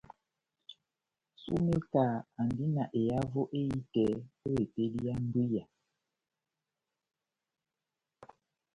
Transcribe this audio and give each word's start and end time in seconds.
Sumeka 1.41 2.05
andi 2.39 2.65
na 2.75 2.83
ehavo 3.01 3.41
ehitɛ 3.59 4.05
o 4.45 4.49
epedi 4.61 4.99
ya 5.07 5.15
mbwiya. 5.23 5.63